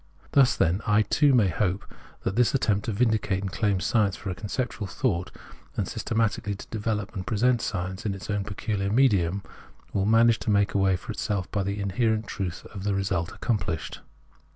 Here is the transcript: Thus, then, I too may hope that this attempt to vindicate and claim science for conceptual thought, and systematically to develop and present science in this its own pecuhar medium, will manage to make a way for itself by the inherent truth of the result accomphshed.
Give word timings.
Thus, 0.31 0.55
then, 0.57 0.81
I 0.87 1.03
too 1.03 1.31
may 1.35 1.49
hope 1.49 1.85
that 2.23 2.35
this 2.35 2.55
attempt 2.55 2.85
to 2.85 2.91
vindicate 2.91 3.43
and 3.43 3.51
claim 3.51 3.79
science 3.79 4.15
for 4.15 4.33
conceptual 4.33 4.87
thought, 4.87 5.29
and 5.77 5.87
systematically 5.87 6.55
to 6.55 6.67
develop 6.69 7.13
and 7.15 7.23
present 7.27 7.61
science 7.61 8.03
in 8.03 8.13
this 8.13 8.23
its 8.23 8.29
own 8.31 8.43
pecuhar 8.43 8.91
medium, 8.91 9.43
will 9.93 10.07
manage 10.07 10.39
to 10.39 10.49
make 10.49 10.73
a 10.73 10.79
way 10.79 10.95
for 10.95 11.11
itself 11.11 11.51
by 11.51 11.61
the 11.61 11.79
inherent 11.79 12.25
truth 12.25 12.65
of 12.73 12.83
the 12.83 12.95
result 12.95 13.29
accomphshed. 13.39 13.99